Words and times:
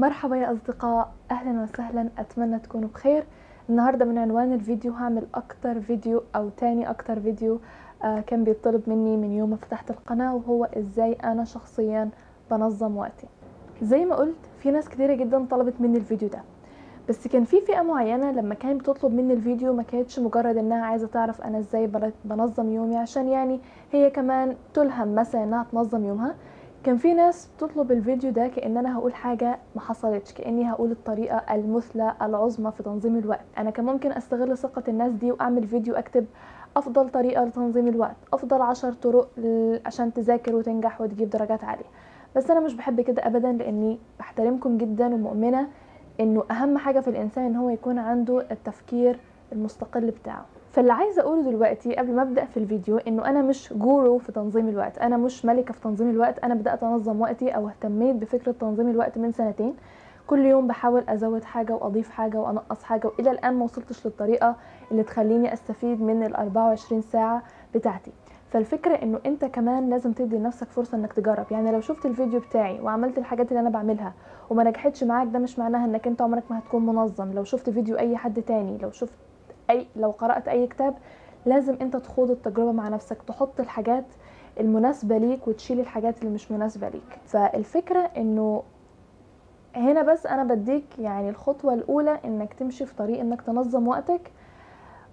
مرحبا 0.00 0.36
يا 0.36 0.52
أصدقاء. 0.52 1.12
أهلا 1.30 1.62
وسهلا. 1.62 2.08
أتمنى 2.18 2.58
تكونوا 2.58 2.88
بخير. 2.88 3.24
النهاردة 3.70 4.04
من 4.04 4.18
عنوان 4.18 4.52
الفيديو 4.52 4.92
هعمل 4.92 5.26
أكتر 5.34 5.80
فيديو 5.80 6.22
أو 6.36 6.48
تاني 6.48 6.90
أكتر 6.90 7.20
فيديو 7.20 7.60
آه 8.04 8.20
كان 8.20 8.44
بيطلب 8.44 8.82
مني 8.86 9.16
من 9.16 9.32
يوم 9.32 9.50
ما 9.50 9.56
فتحت 9.56 9.90
القناة 9.90 10.34
وهو 10.34 10.64
إزاي 10.64 11.12
أنا 11.12 11.44
شخصيا 11.44 12.10
بنظم 12.50 12.96
وقتي. 12.96 13.26
زي 13.82 14.04
ما 14.04 14.14
قلت 14.14 14.36
في 14.58 14.70
ناس 14.70 14.88
كتيرة 14.88 15.14
جدا 15.14 15.46
طلبت 15.50 15.74
مني 15.80 15.98
الفيديو 15.98 16.28
ده. 16.28 16.42
بس 17.08 17.28
كان 17.28 17.44
في 17.44 17.60
فئة 17.60 17.82
معينة 17.82 18.30
لما 18.30 18.54
كانت 18.54 18.80
بتطلب 18.80 19.12
مني 19.14 19.32
الفيديو 19.32 19.72
ما 19.72 19.82
كانتش 19.82 20.18
مجرد 20.18 20.56
إنها 20.56 20.84
عايزة 20.84 21.06
تعرف 21.06 21.42
أنا 21.42 21.58
إزاي 21.58 21.90
بنظم 22.24 22.68
يومي 22.68 22.96
عشان 22.96 23.28
يعني 23.28 23.60
هي 23.92 24.10
كمان 24.10 24.56
تلهم 24.74 25.14
مثلا 25.14 25.44
إنها 25.44 25.66
تنظم 25.72 26.04
يومها. 26.04 26.34
كان 26.84 26.96
في 26.96 27.14
ناس 27.14 27.48
تطلب 27.58 27.92
الفيديو 27.92 28.30
ده 28.30 28.48
كأن 28.48 28.76
أنا 28.76 28.98
هقول 28.98 29.14
حاجة 29.14 29.58
ما 29.74 29.80
حصلتش 29.80 30.32
كأني 30.32 30.70
هقول 30.70 30.90
الطريقة 30.90 31.36
المثلى 31.36 32.14
العظمى 32.22 32.72
في 32.72 32.82
تنظيم 32.82 33.16
الوقت. 33.16 33.44
أنا 33.58 33.70
كان 33.70 33.84
ممكن 33.84 34.12
أستغل 34.12 34.58
ثقة 34.58 34.82
الناس 34.88 35.12
دي 35.12 35.32
وأعمل 35.32 35.66
فيديو 35.66 35.94
أكتب 35.94 36.26
أفضل 36.76 37.08
طريقة 37.08 37.44
لتنظيم 37.44 37.88
الوقت 37.88 38.16
أفضل 38.32 38.62
عشر 38.62 38.92
طرق 38.92 39.28
عشان 39.86 40.12
تذاكر 40.12 40.54
وتنجح 40.56 41.00
وتجيب 41.00 41.30
درجات 41.30 41.64
عالية. 41.64 41.84
بس 42.36 42.50
أنا 42.50 42.60
مش 42.60 42.74
بحب 42.74 43.00
كده 43.00 43.26
ابدا 43.26 43.52
لأني 43.52 43.98
بحترمكم 44.18 44.78
جدا 44.78 45.14
ومؤمنة 45.14 45.68
إنه 46.20 46.44
أهم 46.50 46.78
حاجة 46.78 47.00
في 47.00 47.10
الإنسان 47.10 47.44
إن 47.44 47.56
هو 47.56 47.70
يكون 47.70 47.98
عنده 47.98 48.40
التفكير 48.50 49.18
المستقل 49.52 50.10
بتاعه. 50.10 50.46
فاللي 50.70 50.92
عايزة 50.92 51.22
أقوله 51.22 51.50
دلوقتي 51.50 51.94
قبل 51.96 52.12
ما 52.14 52.22
أبدأ 52.22 52.44
في 52.44 52.56
الفيديو 52.56 52.96
إنه 52.98 53.24
أنا 53.26 53.42
مش 53.42 53.72
جورو 53.72 54.18
في 54.18 54.32
تنظيم 54.32 54.68
الوقت. 54.68 54.98
أنا 54.98 55.16
مش 55.16 55.44
ملكة 55.44 55.74
في 55.74 55.80
تنظيم 55.80 56.10
الوقت. 56.10 56.38
أنا 56.38 56.54
بدأت 56.54 56.82
أنظم 56.82 57.20
وقتي 57.20 57.50
أو 57.50 57.68
اهتميت 57.68 58.16
بفكرة 58.16 58.52
تنظيم 58.52 58.88
الوقت 58.88 59.18
من 59.18 59.32
سنتين. 59.32 59.74
كل 60.26 60.46
يوم 60.46 60.66
بحاول 60.66 61.04
أزود 61.08 61.44
حاجة 61.44 61.72
وأضيف 61.74 62.10
حاجة 62.10 62.36
وأنقص 62.38 62.82
حاجة 62.82 63.06
وإلى 63.06 63.30
الآن 63.30 63.54
ما 63.54 63.64
وصلتش 63.64 64.06
للطريقة 64.06 64.56
اللي 64.90 65.02
تخليني 65.02 65.52
أستفيد 65.52 66.02
من 66.02 66.22
ال 66.22 66.36
24 66.36 67.02
ساعة 67.02 67.42
بتاعتي. 67.74 68.12
فالفكرة 68.50 68.94
إنه 68.94 69.20
أنت 69.26 69.44
كمان 69.44 69.90
لازم 69.90 70.12
تدي 70.12 70.36
لنفسك 70.36 70.68
فرصة 70.68 70.98
إنك 70.98 71.12
تجرب. 71.12 71.46
يعني 71.50 71.72
لو 71.72 71.80
شفت 71.80 72.06
الفيديو 72.06 72.40
بتاعي 72.40 72.80
وعملت 72.80 73.18
الحاجات 73.18 73.48
اللي 73.48 73.60
أنا 73.60 73.70
بعملها 73.70 74.14
وما 74.50 74.64
نجحتش 74.64 75.04
معاك 75.04 75.28
ده 75.28 75.38
مش 75.38 75.58
معناها 75.58 75.84
إنك 75.84 76.06
أنت 76.06 76.22
عمرك 76.22 76.42
ما 76.50 76.58
هتكون 76.58 76.86
منظم. 76.86 77.32
لو 77.32 77.44
شفت 77.44 77.70
فيديو 77.70 77.98
أي 77.98 78.16
حد 78.16 78.42
تاني 78.42 78.78
لو 78.78 78.90
شفت 78.90 79.14
أي 79.70 79.86
لو 79.96 80.10
قرأت 80.10 80.48
أي 80.48 80.66
كتاب 80.66 80.94
لازم 81.46 81.76
أنت 81.80 81.96
تخوض 81.96 82.30
التجربة 82.30 82.72
مع 82.72 82.88
نفسك 82.88 83.22
تحط 83.22 83.60
الحاجات 83.60 84.04
المناسبة 84.60 85.18
ليك 85.18 85.48
وتشيل 85.48 85.80
الحاجات 85.80 86.18
اللي 86.22 86.34
مش 86.34 86.52
مناسبة 86.52 86.88
ليك. 86.88 87.18
فالفكرة 87.26 88.10
إنه 88.16 88.62
هنا 89.76 90.02
بس 90.02 90.26
أنا 90.26 90.44
بديك 90.44 90.98
يعني 90.98 91.28
الخطوة 91.30 91.74
الأولى 91.74 92.18
إنك 92.24 92.54
تمشي 92.54 92.86
في 92.86 92.94
طريق 92.94 93.20
إنك 93.20 93.42
تنظم 93.42 93.88
وقتك 93.88 94.30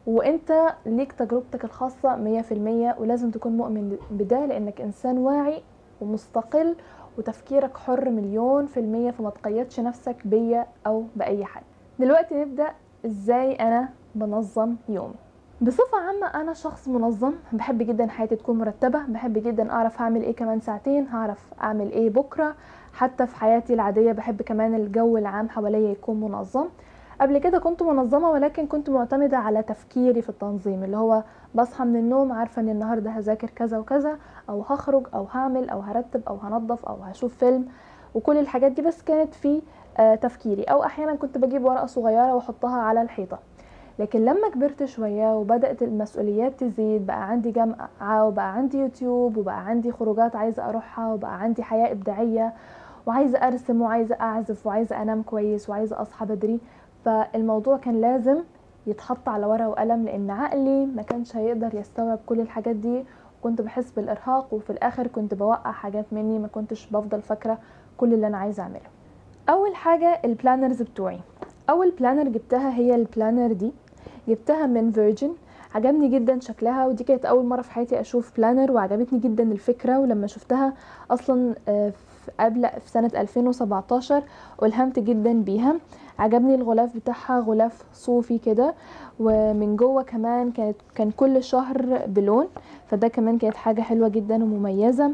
وأنت 0.08 0.74
ليك 0.86 1.12
تجربتك 1.12 1.64
الخاصة 1.66 2.16
مية 2.16 2.42
في 2.42 2.54
المية 2.54 2.96
ولازم 3.00 3.32
تكون 3.32 3.58
مؤمن 3.58 3.98
بده 4.12 4.46
لأنك 4.46 4.82
إنسان 4.82 5.18
واعي 5.18 5.64
ومستقل 6.02 6.76
وتفكيرك 7.18 7.78
حر 7.78 8.10
مليون 8.10 8.66
في 8.66 8.80
المية 8.80 9.12
فما 9.12 9.30
تقيدش 9.30 9.80
نفسك 9.80 10.28
بيا 10.28 10.68
أو 10.88 11.04
بأي 11.16 11.46
حد. 11.46 11.64
دلوقتي 12.00 12.36
نبدأ 12.36 12.74
إزاي 13.06 13.56
أنا 13.56 13.90
بنظم 14.20 14.76
يومي 14.90 15.14
بصفة 15.62 15.98
عامة 15.98 16.42
أنا 16.42 16.54
شخص 16.54 16.88
منظم 16.88 17.34
بحب 17.54 17.78
جدا 17.78 18.08
حياتي 18.08 18.36
تكون 18.36 18.58
مرتبة 18.58 19.00
بحب 19.08 19.34
جدا 19.34 19.72
أعرف 19.72 20.02
هعمل 20.02 20.22
إيه 20.22 20.36
كمان 20.36 20.60
ساعتين 20.60 21.08
هعرف 21.08 21.54
أعمل 21.62 21.92
إيه 21.92 22.10
بكرة. 22.10 22.56
حتى 22.94 23.28
في 23.28 23.36
حياتي 23.36 23.74
العادية 23.74 24.12
بحب 24.12 24.42
كمان 24.42 24.76
الجو 24.76 25.18
العام 25.18 25.50
حواليا 25.50 25.92
يكون 25.92 26.20
منظم. 26.22 26.66
قبل 27.22 27.38
كده 27.38 27.60
كنت 27.60 27.84
منظمة 27.84 28.30
ولكن 28.30 28.68
كنت 28.68 28.90
معتمدة 28.90 29.38
على 29.38 29.64
تفكيري 29.64 30.22
في 30.22 30.30
التنظيم 30.30 30.84
اللي 30.84 30.98
هو 30.98 31.24
بصحى 31.56 31.86
من 31.86 31.96
النوم 31.96 32.32
عارفة 32.32 32.62
إن 32.62 32.70
النهاردة 32.70 33.10
هذاكر 33.12 33.50
كذا 33.50 33.78
وكذا 33.78 34.18
أو 34.50 34.62
هخرج 34.62 35.08
أو 35.14 35.28
هعمل 35.32 35.70
أو 35.70 35.80
هرتب 35.80 36.22
أو 36.28 36.36
هنظف 36.36 36.86
أو 36.86 36.96
هشوف 36.96 37.38
فيلم. 37.38 37.66
وكل 38.16 38.38
الحاجات 38.38 38.72
دي 38.72 38.82
بس 38.82 39.02
كانت 39.02 39.34
في 39.34 39.62
آه 39.98 40.16
تفكيري. 40.16 40.64
أو 40.64 40.84
أحيانا 40.84 41.16
كنت 41.16 41.38
بجيب 41.38 41.66
ورقة 41.66 41.86
صغيرة 41.86 42.36
وأحطها 42.36 42.82
على 42.82 43.02
الحيطة. 43.02 43.40
لكن 44.00 44.26
لما 44.26 44.50
كبرت 44.50 44.86
شوية 44.86 45.36
وبدأت 45.36 45.84
المسؤوليات 45.84 46.60
تزيد 46.64 47.06
بقى 47.06 47.30
عندي 47.30 47.52
جامعة 47.52 48.26
وبقى 48.28 48.54
عندي 48.54 48.78
يوتيوب 48.80 49.38
وبقى 49.38 49.66
عندي 49.68 49.92
خروجات 49.92 50.36
عايزة 50.36 50.70
أروحها 50.70 51.14
وبقى 51.14 51.42
عندي 51.42 51.64
حياة 51.64 51.92
إبداعية 51.92 52.54
وعايزة 53.06 53.38
أرسم 53.38 53.82
وعايزة 53.82 54.16
أعزف 54.22 54.68
وعايزة 54.68 55.02
أنام 55.02 55.22
كويس 55.22 55.70
وعايزة 55.70 56.02
أصحى 56.02 56.26
بدري 56.26 56.60
فالموضوع 57.06 57.78
كان 57.78 58.02
لازم 58.02 58.38
يتحط 58.88 59.30
على 59.30 59.46
ورقة 59.46 59.70
وقلم 59.70 60.06
لأن 60.06 60.30
عقلي 60.32 60.86
ما 60.86 61.02
كانش 61.02 61.36
هيقدر 61.36 61.76
يستوعب 61.76 62.20
كل 62.26 62.40
الحاجات 62.42 62.76
دي. 62.76 63.06
كنت 63.42 63.62
بحس 63.62 63.92
بالإرهاق 63.92 64.54
وفي 64.54 64.70
الآخر 64.70 65.08
كنت 65.08 65.34
بوقع 65.34 65.72
حاجات 65.72 66.06
مني 66.12 66.40
ما 66.40 66.48
كنتش 66.48 66.88
بفضل 66.90 67.22
فاكرة 67.22 67.58
كل 67.98 68.14
اللي 68.14 68.28
أنا 68.28 68.38
عايزة 68.38 68.64
أعمله. 68.64 68.82
أول 69.50 69.76
حاجة 69.76 70.22
ال 70.26 70.32
planners 70.32 70.82
بتوعي. 70.82 71.20
أول 71.70 71.92
planner 72.00 72.30
جبتها 72.30 72.74
هي 72.74 72.96
ال 72.96 73.03
planner 73.03 73.54
دي. 73.54 73.72
جبتها 74.28 74.66
من 74.66 74.92
Virgin. 74.92 75.32
عجبني 75.76 76.08
جدا 76.08 76.40
شكلها 76.40 76.88
ودي 76.88 77.04
كانت 77.04 77.26
أول 77.26 77.46
مرة 77.46 77.62
في 77.62 77.72
حياتي 77.72 78.00
أشوف 78.00 78.38
planner 78.38 78.72
وعجبتني 78.72 79.20
جدا 79.20 79.44
الفكرة. 79.44 80.00
ولما 80.00 80.28
شفتها 80.28 80.74
أصلا 81.12 81.56
قبل 82.40 82.70
في 82.84 82.90
سنة 82.90 83.12
2017 83.16 84.24
الهمت 84.64 85.00
جدا 85.00 85.34
بيها. 85.42 85.76
عجبني 86.20 86.56
الغلاف 86.56 86.96
بتاعها 86.96 87.40
غلاف 87.40 87.84
صوفي 87.94 88.38
كده. 88.38 88.74
ومن 89.20 89.76
جوه 89.76 90.04
كمان 90.04 90.52
كانت 90.52 90.76
كان 90.96 91.12
كل 91.12 91.44
شهر 91.44 92.06
بلون 92.08 92.48
فده 92.88 93.08
كمان 93.08 93.38
كانت 93.38 93.56
حاجة 93.56 93.82
حلوة 93.82 94.08
جدا 94.08 94.44
ومميزة. 94.44 95.12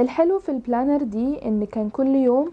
الحلو 0.00 0.38
في 0.38 0.48
ال 0.48 0.55
planner 0.55 1.02
دي 1.02 1.46
إن 1.48 1.64
كان 1.64 1.90
كل 1.90 2.14
يوم 2.14 2.50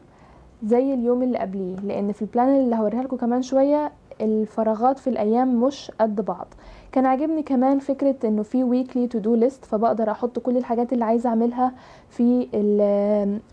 زي 0.63 0.93
اليوم 0.93 1.23
اللي 1.23 1.37
قبليه 1.37 1.75
لأن 1.75 2.11
في 2.11 2.21
ال 2.21 2.26
planner 2.26 2.59
اللي 2.59 2.75
هوريها 2.75 3.03
لكم 3.03 3.17
كمان 3.17 3.41
شوية 3.41 3.91
الفراغات 4.21 4.99
في 4.99 5.09
الأيام 5.09 5.61
مش 5.63 5.91
قد 5.99 6.21
بعض. 6.25 6.47
كان 6.91 7.05
عاجبني 7.05 7.43
كمان 7.43 7.79
فكرة 7.79 8.15
إنه 8.25 8.43
في 8.43 8.63
weekly 8.63 9.07
to-do 9.07 9.35
list 9.35 9.65
فبقدر 9.65 10.11
أحط 10.11 10.39
كل 10.39 10.57
الحاجات 10.57 10.93
اللي 10.93 11.05
عايزة 11.05 11.29
أعملها 11.29 11.71
في 12.09 12.47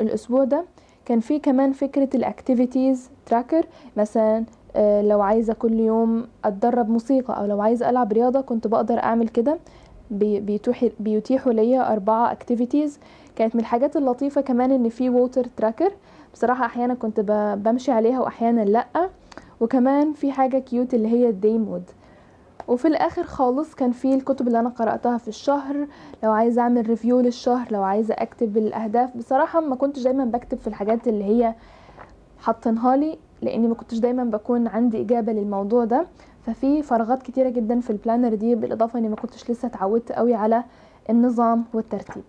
الأسبوع 0.01 0.45
ده. 0.45 0.65
كان 1.05 1.21
في 1.21 1.39
كمان 1.39 1.73
فكرة 1.73 2.09
ال 2.15 2.23
activities 2.23 3.11
tracker 3.27 3.67
مثلا 3.97 4.45
لو 5.03 5.21
عايزة 5.23 5.53
كل 5.55 5.81
يوم 5.81 6.27
أتدرب 6.45 6.89
موسيقى 6.91 7.39
أو 7.41 7.45
لو 7.47 7.61
عايزة 7.61 7.91
ألعب 7.91 8.13
رياضة 8.13 8.41
كنت 8.41 8.67
بقدر 8.67 8.99
أعمل 8.99 9.29
كده. 9.29 9.59
بيتيحوا 11.01 11.53
ليا 11.53 11.93
أربعة 11.93 12.33
activities 12.33 12.99
كانت 13.37 13.55
من 13.55 13.61
الحاجات 13.61 13.97
اللطيفة 13.97 14.41
كمان 14.41 14.71
إن 14.71 14.89
في 14.89 15.11
water 15.11 15.45
tracker 15.57 15.93
بصراحة 16.35 16.67
أحيانا 16.67 16.95
كنت 16.95 17.21
بمشي 17.65 17.93
عليها 17.93 18.21
واحيانا 18.21 18.61
لأ. 18.61 18.87
وكمان 19.63 20.13
في 20.13 20.33
حاجة 20.33 20.59
cute 20.59 20.95
اللي 20.95 21.09
هي 21.09 21.29
ال 21.29 21.36
day 21.36 21.59
mood 21.59 21.83
وفي 22.69 22.89
الآخر 22.89 23.23
خالص 23.25 23.75
كان 23.75 23.93
في 23.93 24.15
الكتب 24.15 24.47
اللي 24.47 24.61
أنا 24.61 24.69
قرأتها 24.69 25.19
في 25.19 25.29
الشهر. 25.29 25.87
لو 26.23 26.33
عايزة 26.33 26.63
أعمل 26.63 26.87
review 26.89 27.21
للشهر 27.21 27.67
لو 27.71 27.83
عايزة 27.83 28.15
أكتب 28.15 28.57
الأهداف. 28.57 29.17
بصراحة 29.17 29.61
ما 29.61 29.77
كنتش 29.77 30.03
دايما 30.03 30.25
بكتب 30.25 30.59
في 30.59 30.67
الحاجات 30.67 31.09
اللي 31.09 31.25
هي 31.25 31.55
حاطينها 32.39 32.97
لي 32.97 33.19
لأني 33.43 33.69
ما 33.69 33.75
كنتش 33.75 33.99
دايما 33.99 34.25
بكون 34.25 34.67
عندي 34.67 35.01
إجابة 35.01 35.33
للموضوع 35.33 35.85
ده. 35.85 36.07
ففي 36.47 36.83
فراغات 36.83 37.23
كتيرة 37.23 37.49
جدا 37.49 37.81
في 37.81 37.91
ال 37.91 37.96
planner 37.96 38.35
دي 38.35 38.55
بالإضافة 38.55 38.99
إني 38.99 39.09
ما 39.09 39.17
كنتش 39.17 39.51
لسه 39.51 39.67
اتعودت 39.69 40.13
قوي 40.13 40.35
على 40.35 40.65
النظام 41.11 41.65
والترتيب. 41.75 42.23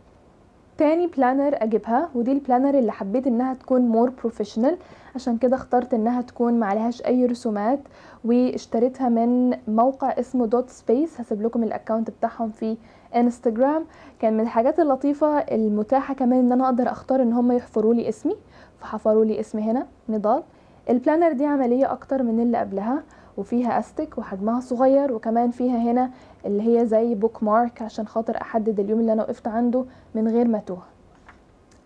تاني 0.77 1.07
planner 1.07 1.55
أجيبها 1.63 2.09
ودي 2.15 2.31
ال 2.31 2.37
planner 2.37 2.79
اللي 2.79 2.91
حبيت 2.91 3.27
إنها 3.27 3.53
تكون 3.53 3.81
more 3.81 4.09
professional 4.09 4.77
عشان 5.15 5.37
كده 5.37 5.55
اخترت 5.55 5.93
إنها 5.93 6.21
تكون 6.21 6.59
معلهاش 6.59 7.01
أي 7.05 7.25
رسومات 7.25 7.79
واشتريتها 8.25 9.09
من 9.09 9.57
موقع 9.67 10.07
اسمه 10.19 10.45
Dot 10.45 10.69
Space 10.69 11.21
هسيب 11.21 11.41
لكم 11.41 11.63
ال 11.63 11.69
account 11.69 12.09
بتاعهم 12.09 12.49
في 12.51 12.77
انستجرام 13.15 13.85
كان 14.19 14.33
من 14.33 14.39
الحاجات 14.39 14.79
اللطيفة 14.79 15.37
المتاحة 15.37 16.13
كمان 16.13 16.39
إن 16.39 16.51
أنا 16.51 16.65
أقدر 16.65 16.91
أختار 16.91 17.21
إن 17.21 17.33
هم 17.33 17.51
يحفروا 17.51 17.93
لي 17.93 18.09
اسمي 18.09 18.35
فحفروا 18.79 19.25
لي 19.25 19.39
اسمي 19.39 19.61
هنا 19.61 19.87
نضال. 20.09 20.43
ال 20.89 20.94
planner 20.94 21.31
دي 21.31 21.45
عملية 21.45 21.91
أكتر 21.91 22.23
من 22.23 22.39
اللي 22.39 22.57
قبلها. 22.57 23.03
وفيها 23.37 23.79
أستك 23.79 24.17
وحجمها 24.17 24.59
صغير 24.59 25.13
وكمان 25.13 25.51
فيها 25.51 25.77
هنا 25.77 26.11
اللي 26.45 26.79
هي 26.79 26.85
زي 26.85 27.15
bookmark 27.15 27.81
عشان 27.81 28.07
خاطر 28.07 28.41
أحدد 28.41 28.79
اليوم 28.79 28.99
اللي 28.99 29.13
أنا 29.13 29.23
وقفت 29.23 29.47
عنده 29.47 29.85
من 30.15 30.27
غير 30.27 30.47
ما 30.47 30.59
توه 30.59 30.81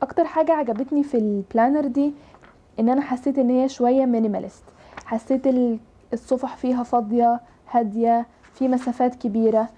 أكتر 0.02 0.26
حاجة 0.26 0.52
عجبتني 0.54 1.04
في 1.04 1.18
ال 1.18 1.27
planner 1.27 1.88
دي 1.88 2.14
إن 2.80 2.90
أنا 2.90 3.02
حسيت 3.02 3.40
إن 3.40 3.50
هي 3.50 3.70
شوية 3.70 4.06
minimalist 4.06 4.64
حسيت 5.06 5.48
الصفح 6.14 6.56
فيها 6.56 6.84
فاضية 6.84 7.40
هادية 7.72 8.26
في 8.54 8.68
مسافات 8.68 9.16
كبيرة. 9.16 9.70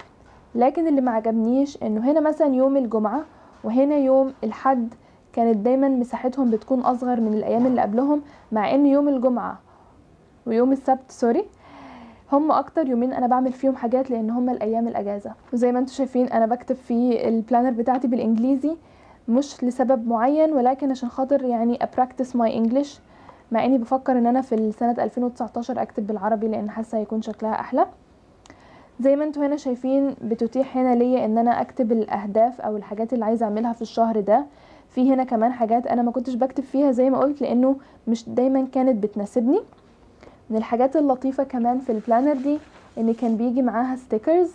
لكن 0.55 0.87
اللي 0.87 1.01
ما 1.01 1.11
عجبنيش 1.11 1.83
إنه 1.83 2.11
هنا 2.11 2.19
مثلا 2.19 2.55
يوم 2.55 2.77
الجمعة 2.77 3.21
وهنا 3.63 3.95
يوم 3.95 4.33
الحد 4.43 4.93
كانت 5.33 5.57
دايما 5.57 5.89
مساحتهم 5.89 6.51
بتكون 6.51 6.79
أصغر 6.79 7.21
من 7.21 7.33
الأيام 7.33 7.65
اللي 7.65 7.81
قبلهم 7.81 8.21
مع 8.51 8.75
إن 8.75 8.85
يوم 8.85 9.09
الجمعة 9.09 9.59
ويوم 10.45 10.71
السبت 10.71 11.11
sorry 11.11 11.45
هم 12.31 12.51
أكتر 12.51 12.87
يومين 12.87 13.13
أنا 13.13 13.27
بعمل 13.27 13.53
فيهم 13.53 13.75
حاجات 13.75 14.11
لأن 14.11 14.29
هم 14.29 14.49
الأيام 14.49 14.87
الأجازة. 14.87 15.31
وزي 15.53 15.71
ما 15.71 15.79
أنتم 15.79 15.93
شايفين 15.93 16.27
أنا 16.27 16.45
بكتب 16.45 16.75
في 16.75 17.27
ال 17.27 17.33
planner 17.33 17.71
بتاعتي 17.71 18.07
بالإنجليزي 18.07 18.75
مش 19.27 19.63
لسبب 19.63 20.07
معين 20.07 20.53
ولكن 20.53 20.91
عشان 20.91 21.09
خاطر 21.09 21.43
يعني 21.43 21.83
أ 21.83 21.89
practice 21.89 22.35
my 22.35 22.57
English 22.57 22.99
مع 23.51 23.65
إني 23.65 23.77
بفكر 23.77 24.17
إن 24.17 24.25
أنا 24.27 24.41
في 24.41 24.71
سنه 24.71 24.91
2019 25.03 25.81
أكتب 25.81 26.07
بالعربي 26.07 26.47
لأن 26.47 26.69
حاسة 26.69 26.97
هيكون 26.97 27.21
شكلها 27.21 27.59
أحلى. 27.59 27.85
زي 28.99 29.15
ما 29.15 29.23
أنتوا 29.23 29.45
هنا 29.45 29.55
شايفين 29.57 30.15
بتتيح 30.21 30.77
هنا 30.77 30.95
ليا 30.95 31.25
إن 31.25 31.37
أنا 31.37 31.61
أكتب 31.61 31.91
الأهداف 31.91 32.61
أو 32.61 32.77
الحاجات 32.77 33.13
اللي 33.13 33.25
عايزة 33.25 33.45
أعملها 33.45 33.73
في 33.73 33.81
الشهر 33.81 34.19
ده. 34.19 34.45
في 34.89 35.13
هنا 35.13 35.23
كمان 35.23 35.53
حاجات 35.53 35.87
أنا 35.87 36.01
ما 36.01 36.11
كنتش 36.11 36.33
بكتب 36.35 36.63
فيها 36.63 36.91
زي 36.91 37.09
ما 37.09 37.17
قلت 37.17 37.41
لأنه 37.41 37.75
مش 38.07 38.29
دايما 38.29 38.67
كانت 38.71 39.03
بتناسبني. 39.03 39.59
من 40.49 40.57
الحاجات 40.57 40.95
اللطيفة 40.95 41.43
كمان 41.43 41.79
في 41.79 41.91
ال 41.91 41.96
planner 41.97 42.33
دي 42.33 42.59
إن 42.97 43.13
كان 43.13 43.37
بيجي 43.37 43.61
معاها 43.61 43.95
stickers 43.95 44.51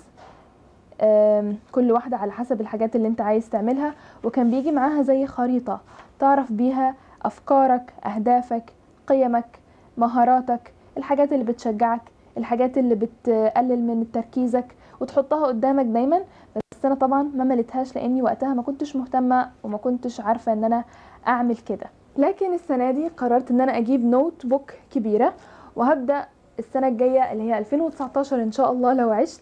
كل 1.73 1.93
واحدة 1.93 2.17
على 2.17 2.33
حسب 2.33 2.61
الحاجات 2.61 2.97
اللي 2.97 3.09
أنت 3.09 3.21
عايز 3.21 3.51
تعملها. 3.51 3.95
وكان 4.25 4.51
بيجي 4.51 4.73
معاها 4.73 5.03
زي 5.03 5.27
خريطة 5.27 5.81
تعرف 6.19 6.53
بيها 6.53 6.95
أفكارك 7.23 7.93
أهدافك 8.07 8.73
قيمك 9.07 9.59
مهاراتك 9.99 10.73
الحاجات 10.97 11.33
اللي 11.33 11.45
بتشجعك 11.45 12.01
الحاجات 12.39 12.79
اللي 12.79 12.95
بتقلل 12.95 13.81
من 13.81 14.07
تركيزك 14.13 14.75
وتحطها 15.01 15.47
قدامك 15.47 15.85
دايما. 15.85 16.19
بس 16.57 16.85
أنا 16.85 16.95
طبعا 16.95 17.23
ما 17.23 17.45
مليتهاش 17.45 17.97
لأني 17.97 18.23
وقتها 18.23 18.55
ما 18.55 18.63
كنتش 18.63 18.97
مهتمة 18.97 19.51
وما 19.63 19.79
كنتش 19.79 20.21
عارفة 20.21 20.53
إن 20.53 20.65
أنا 20.65 20.85
أعمل 21.27 21.57
كده. 21.57 21.87
لكن 22.17 22.55
السنة 22.55 22.91
دي 22.91 23.09
قررت 23.09 23.51
إن 23.51 23.61
أنا 23.61 23.79
أجيب 23.79 24.05
notebook 24.05 24.73
كبيرة 24.91 25.35
وهبدأ 25.77 26.27
السنة 26.59 26.89
الجاية 26.89 27.33
اللي 27.33 27.43
هي 27.43 27.59
2019 27.59 28.43
إن 28.43 28.53
شاء 28.53 28.73
الله 28.73 28.93
لو 28.93 29.11
عشت 29.11 29.41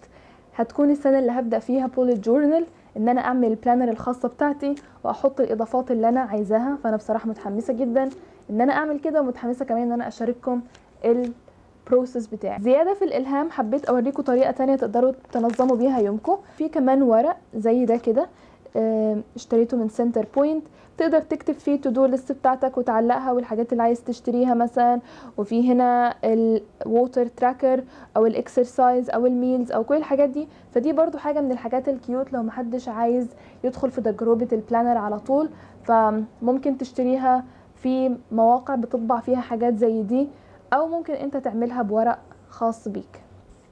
هتكون 0.56 0.90
السنة 0.90 1.19
اللي 1.19 1.32
هبدأ 1.32 1.58
فيها 1.58 1.87
bullet 1.87 2.19
journal 2.19 2.66
إن 2.96 3.08
أنا 3.08 3.20
أعمل 3.20 3.49
ال 3.49 3.53
planner 3.53 3.88
الخاصة 3.90 4.29
بتاعتي 4.29 4.75
وأحط 5.05 5.40
الإضافات 5.40 5.90
اللي 5.90 6.08
أنا 6.08 6.20
عايزاها. 6.20 6.79
فأنا 6.84 6.96
بصراحة 6.96 7.29
متحمسة 7.29 7.73
جدا 7.75 8.08
إن 8.50 8.61
أنا 8.61 8.73
أعمل 8.73 8.99
كده 9.00 9.20
ومتحمسة 9.20 9.64
كمان 9.64 9.82
إن 9.82 9.93
أنا 9.93 10.08
أشارككم 10.08 10.61
ال 11.04 11.20
process 11.20 12.26
بتاعي. 12.26 12.62
زيادة 12.62 12.94
في 12.94 13.05
الإلهام 13.05 13.50
حبيت 13.50 13.85
أوريكم 13.85 14.23
طريقة 14.23 14.50
تانية 14.50 14.76
تقدروا 14.76 15.12
تنظموا 15.32 15.76
بيها 15.76 15.99
يومكم. 16.00 16.37
في 16.56 16.69
كمان 16.69 17.02
ورق 17.02 17.37
زي 17.55 17.85
ده 17.85 17.96
كده. 17.96 18.26
اشتريته 19.36 19.76
من 19.76 19.88
Centrepoint 19.88 20.64
تقدر 20.98 21.20
تكتب 21.20 21.54
فيه 21.54 21.80
to-do 21.81 22.04
list 22.06 22.32
بتاعتك 22.32 22.78
وتعلقها 22.78 23.32
والحاجات 23.32 23.72
اللي 23.72 23.82
عايز 23.82 24.04
تشتريها 24.04 24.54
مثلا 24.54 25.00
وفي 25.36 25.72
هنا 25.72 26.14
ال 26.25 26.41
water 26.41 27.26
tracker 27.26 27.84
أو 28.16 28.26
ال 28.26 28.36
exercise 28.36 29.10
أو 29.10 29.26
ال 29.26 29.34
meals 29.34 29.72
أو 29.72 29.84
كل 29.84 29.96
الحاجات 29.96 30.28
دي. 30.28 30.48
فدي 30.70 30.92
برضو 30.92 31.19
حاجة 31.19 31.40
من 31.40 31.52
الحاجات 31.52 31.88
ال 31.88 31.97
cute 31.97 32.32
لو 32.32 32.42
محدش 32.42 32.88
عايز 32.88 33.28
يدخل 33.64 33.90
في 33.90 34.00
تجربة 34.00 34.48
ال 34.52 34.58
planner 34.58 34.96
على 34.98 35.18
طول. 35.18 35.48
فممكن 35.84 36.78
تشتريها 36.78 37.44
في 37.75 38.16
مواقع 38.32 38.75
بتطبع 38.75 39.20
فيها 39.20 39.40
حاجات 39.40 39.76
زي 39.76 40.02
دي 40.02 40.28
أو 40.72 40.86
ممكن 40.86 41.14
أنت 41.14 41.36
تعملها 41.36 41.82
بورق 41.82 42.18
خاص 42.48 42.88
بيك. 42.88 43.22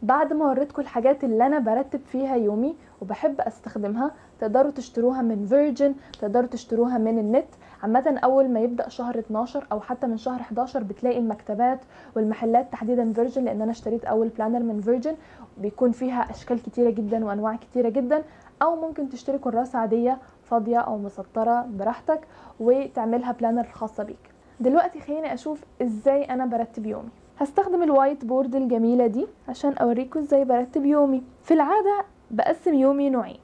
بعد 0.03 0.33
ما 0.33 0.47
وريتكم 0.47 0.83
الحاجات 0.83 1.25
اللي 1.25 1.47
أنا 1.47 1.59
برتب 1.59 2.01
فيها 2.07 2.37
يومي 2.37 2.75
وبحب 3.03 3.41
أستخدمها. 3.41 4.11
تقدروا 4.41 4.71
تشتروها 4.71 5.23
من 5.23 5.47
Virgin 5.47 5.95
تقدروا 6.21 6.47
تشتروها 6.47 6.99
من 6.99 7.19
النت. 7.19 7.49
عامة 7.83 8.21
أول 8.25 8.49
ما 8.51 8.61
يبدأ 8.61 8.89
شهر 8.89 9.19
12 9.19 9.67
أو 9.73 9.81
حتى 9.81 10.07
من 10.07 10.17
شهر 10.17 10.41
11 10.41 10.83
بتلاقي 10.83 11.19
المكتبات 11.19 11.81
والمحلات 12.17 12.73
تحديدا 12.73 13.13
Virgin 13.13 13.45
لأن 13.45 13.63
أنا 13.63 13.71
اشتريت 13.71 14.05
أول 14.05 14.29
planner 14.29 14.63
من 14.63 14.81
Virgin 14.81 15.15
بيكون 15.59 15.93
فيها 15.93 16.31
أشكال 16.31 16.63
كتيرة 16.63 16.91
جدا 16.91 17.25
وأنواع 17.25 17.57
كتيرة 17.57 17.89
جدا. 17.89 18.23
أو 18.63 18.77
ممكن 18.77 19.09
تشتري 19.09 19.39
كراسة 19.39 19.79
عادية 19.79 20.19
فاضية 20.45 20.79
أو 20.79 20.99
مسطرة 20.99 21.67
براحتك 21.79 22.21
وتعملها 22.61 23.33
planner 23.33 23.65
خاصة 23.65 24.03
بيك. 24.05 24.31
دلوقتي 24.61 25.01
خليني 25.01 25.35
أشوف 25.35 25.65
إزاي 25.83 26.25
أنا 26.25 26.47
برتب 26.47 26.87
يومي. 26.87 27.09
هستخدم 27.39 27.83
ال 27.83 27.90
white 27.90 28.25
board 28.25 28.55
الجميلة 28.55 29.07
دي 29.07 29.27
عشان 29.49 29.73
أوريكم 29.73 30.21
إزاي 30.21 30.45
برتب 30.45 30.85
يومي. 30.85 31.23
في 31.43 31.55
العادة 31.55 32.05
بقسم 32.31 32.75
يومي 32.75 33.11
نوعين. 33.11 33.39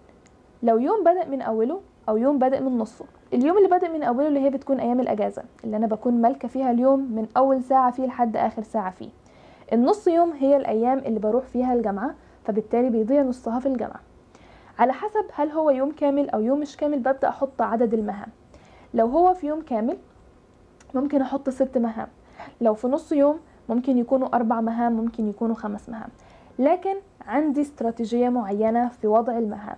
لو 0.63 0.79
يوم 0.79 1.05
بدأ 1.05 1.25
من 1.25 1.43
أوله 1.43 1.81
أو 2.09 2.17
يوم 2.17 2.39
بدأ 2.39 2.61
من 2.61 2.79
نصه. 2.79 3.05
اليوم 3.33 3.59
اللي 3.59 3.69
بدأ 3.69 3.89
من 3.89 4.03
أوله 4.03 4.29
اللي 4.29 4.41
هي 4.41 4.51
بتكون 4.51 4.81
أيام 4.81 5.01
الأجازة 5.01 5.43
اللي 5.65 5.77
أنا 5.77 5.87
بكون 5.87 6.21
مالكة 6.21 6.49
فيها 6.49 6.71
اليوم 6.71 7.01
من 7.01 7.27
أول 7.37 7.63
ساعة 7.63 7.91
فيه 7.91 8.07
لحد 8.07 8.37
آخر 8.37 8.63
ساعة 8.63 8.91
فيه. 8.91 9.09
النص 9.73 10.09
يوم 10.09 10.33
هي 10.33 10.57
الأيام 10.57 10.99
اللي 10.99 11.19
بروح 11.21 11.45
فيها 11.45 11.75
الجامعة 11.75 12.15
فبالتالي 12.45 12.91
بيضيع 12.91 13.23
نصها 13.23 13.61
في 13.61 13.67
الجامعة. 13.67 14.01
على 14.79 14.93
حسب 14.93 15.25
هل 15.35 15.51
هو 15.51 15.71
يوم 15.71 15.93
كامل 15.93 16.31
أو 16.31 16.41
يوم 16.41 16.61
مش 16.61 16.77
كامل 16.77 16.99
ببدأ 16.99 17.29
أحط 17.29 17.63
عدد 17.63 17.95
المهام. 17.95 18.29
لو 18.95 19.07
هو 19.07 19.35
في 19.35 19.47
يوم 19.47 19.61
كامل 19.63 19.97
ممكن 20.95 21.23
أحط 21.23 21.51
ست 21.51 21.79
مهام. 21.79 22.09
لو 22.61 22.75
في 22.75 22.87
نص 22.87 23.13
يوم 23.13 23.39
ممكن 23.69 23.99
يكونوا 23.99 24.37
أربع 24.37 24.61
مهام 24.61 24.93
ممكن 24.93 25.29
يكونوا 25.29 25.55
خمس 25.55 25.89
مهام. 25.89 26.09
لكن 26.59 26.95
عندي 27.27 27.61
استراتيجية 27.61 28.29
معينة 28.29 28.89
في 28.89 29.07
وضع 29.07 29.39
المهام. 29.39 29.77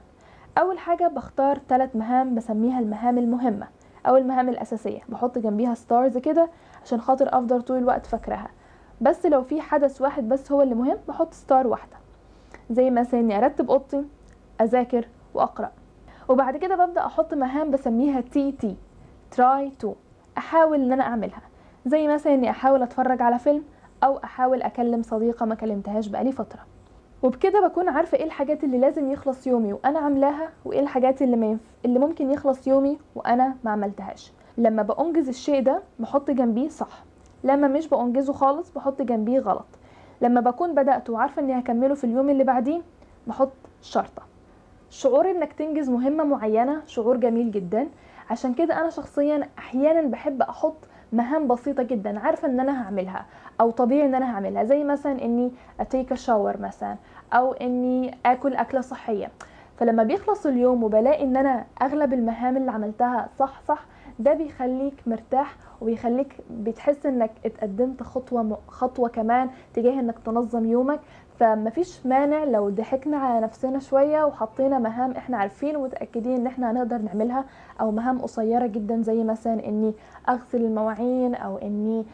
أول 0.59 0.79
حاجة 0.79 1.09
بختار 1.09 1.59
ثلاث 1.69 1.97
مهام 1.97 2.35
بسميها 2.35 2.81
المهام 2.81 3.19
المهمة 3.19 3.67
أو 4.07 4.17
المهام 4.17 4.49
الأساسية. 4.49 5.01
بحط 5.09 5.39
جنبيها 5.39 5.75
ستارز 5.75 6.19
كده 6.19 6.49
عشان 6.85 7.01
خاطر 7.01 7.29
أفضل 7.29 7.63
طول 7.63 7.79
الوقت 7.79 8.07
فاكراها. 8.07 8.51
بس 9.01 9.27
لو 9.27 9.43
في 9.43 9.61
حدث 9.61 10.03
واحد 10.03 10.29
بس 10.29 10.53
هو 10.53 10.63
اللي 10.63 10.75
مهم 10.75 10.99
بحط 11.09 11.35
star 11.35 11.67
واحدة. 11.67 11.97
زي 12.71 12.91
مثلا 12.91 13.21
إني 13.21 13.39
أرتب 13.39 13.71
أوضتي 13.71 14.05
أذاكر 14.61 15.09
وأقرأ. 15.35 15.71
وبعد 16.29 16.57
كده 16.57 16.87
ببدأ 16.87 17.07
أحط 17.07 17.35
مهام 17.35 17.71
بسميها 17.71 18.21
TT 18.21 18.53
try 18.53 19.71
to 19.79 19.95
أحاول 20.39 20.83
إن 20.83 20.93
أنا 20.93 21.03
أعملها. 21.03 21.41
زي 21.87 22.09
مثلا 22.09 22.35
إني 22.35 22.51
أحاول 22.51 22.83
أتفرج 22.83 23.23
على 23.23 23.39
فيلم 23.39 23.65
أو 24.05 24.17
أحاول 24.25 24.63
أكلم 24.63 25.03
صديقة 25.03 25.47
ما 25.47 25.55
كلمتهاش 25.55 26.07
بقالي 26.09 26.33
فترة. 26.33 26.61
وبكده 27.23 27.69
بكون 27.69 27.89
عارفة 27.89 28.19
إيه 28.19 28.25
الحاجات 28.25 28.65
اللي 28.65 28.79
لازم 28.79 29.11
يخلص 29.11 29.47
يومي 29.47 29.73
وأنا 29.73 29.99
عاملاها 29.99 30.49
وإيه 30.65 30.81
الحاجات 30.81 31.23
اللي 31.23 31.37
ما. 31.37 31.59
اللي 31.85 31.99
ممكن 31.99 32.31
يخلص 32.31 32.67
يومي 32.67 32.99
وأنا 33.15 33.57
ما 33.65 33.71
عملتهاش. 33.71 34.33
لما 34.59 34.83
بأنجز 34.83 35.29
الشيء 35.29 35.63
ده 35.63 35.83
بحط 35.99 36.31
جنبيه 36.31 36.69
صح 36.69 37.05
لما 37.45 37.69
مش 37.69 37.89
بأنجزه 37.89 38.33
خالص 38.33 38.71
بحط 38.71 39.03
جنبيه 39.03 39.41
غلط. 39.41 39.67
لما 40.23 40.41
بكون 40.41 40.75
بدأت 40.75 41.11
وعارفة 41.11 41.43
إني 41.43 41.59
هكمله 41.59 41.95
في 41.95 42.05
اليوم 42.05 42.31
اللي 42.31 42.45
بعديه 42.45 42.81
بحط 43.27 43.53
شرطة. 43.83 44.23
شعور 44.91 45.31
إنك 45.31 45.53
تنجز 45.53 45.91
مهمة 45.91 46.25
معينة 46.25 46.83
شعور 46.87 47.17
جميل 47.17 47.51
جدا. 47.51 47.89
عشان 48.31 48.55
كده 48.55 48.81
أنا 48.81 48.91
شخصيا 48.91 49.49
أحيانا 49.59 50.01
بحب 50.03 50.43
أحط 50.43 50.77
مهام 51.13 51.49
بسيطة 51.49 51.83
جدا 51.83 52.21
عارفة 52.21 52.49
إن 52.49 52.61
أنا 52.61 52.83
هعملها 52.83 53.25
أو 53.61 53.71
طبيعي 53.71 54.07
إن 54.07 54.15
أنا 54.15 54.35
هعملها. 54.35 54.65
زي 54.65 54.85
مثلا 54.85 55.25
إني 55.25 55.53
أتيك 55.81 56.15
شاور 56.15 56.61
مثلا 56.61 56.97
أو 57.33 57.53
إني 57.53 58.19
آكل 58.27 58.55
أكلة 58.55 58.81
صحية. 58.81 59.31
فلما 59.79 60.03
بيخلص 60.03 60.47
اليوم 60.47 60.85
وبلاقي 60.85 61.25
إن 61.25 61.37
أنا 61.37 61.65
أغلب 61.83 62.13
المهام 62.13 62.57
اللي 62.57 62.71
عملتها 62.71 63.29
صح 63.39 63.61
صح 63.69 63.85
ده 64.19 64.33
بيخليك 64.33 64.95
مرتاح 65.07 65.57
وبيخليك 65.81 66.37
بتحس 66.51 67.07
إنك 67.07 67.31
اتقدمت 67.47 68.03
خطوة 68.03 68.59
خطوة 68.69 69.09
كمان 69.09 69.51
تجاه 69.75 70.01
إنك 70.01 70.19
تنظم 70.25 70.65
يومك. 70.65 71.01
فمفيش 71.41 72.07
مانع 72.07 72.45
لو 72.45 72.69
ضحكنا 72.71 73.17
على 73.17 73.41
نفسنا 73.41 73.79
شوية 73.79 74.25
وحطينا 74.25 74.79
مهام 74.79 75.11
إحنا 75.13 75.37
عارفين 75.37 75.77
ومتأكدين 75.77 76.37
إن 76.41 76.47
إحنا 76.47 76.71
هنقدر 76.71 76.99
نعملها 76.99 77.45
أو 77.81 77.91
مهام 77.91 78.19
قصيرة 78.19 78.67
جدا 78.67 79.03
زي 79.03 79.25
مثلا 79.25 79.67
إني 79.69 79.95
أغسل 80.29 80.65
المواعين 80.65 81.35
أو 81.35 81.57
إني 81.57 82.05